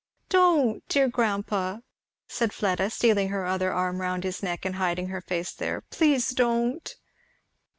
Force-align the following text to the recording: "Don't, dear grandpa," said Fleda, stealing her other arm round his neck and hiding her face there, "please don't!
"Don't, 0.29 0.81
dear 0.87 1.07
grandpa," 1.07 1.81
said 2.27 2.53
Fleda, 2.53 2.89
stealing 2.89 3.29
her 3.29 3.45
other 3.45 3.71
arm 3.71 4.01
round 4.01 4.23
his 4.23 4.41
neck 4.41 4.65
and 4.65 4.77
hiding 4.77 5.09
her 5.09 5.21
face 5.21 5.51
there, 5.53 5.81
"please 5.91 6.31
don't! 6.31 6.95